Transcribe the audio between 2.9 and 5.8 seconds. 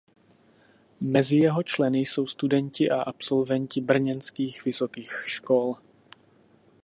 a absolventi brněnských vysokých škol.